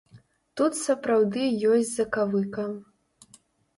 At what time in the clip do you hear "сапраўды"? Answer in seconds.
0.77-1.43